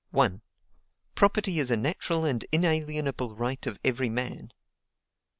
[1.13, 4.49] Property is a natural and inalienable right of every man; 2.